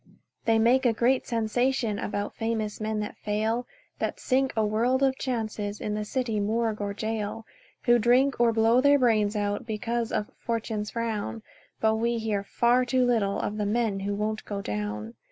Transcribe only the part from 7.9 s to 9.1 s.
drink, or blow their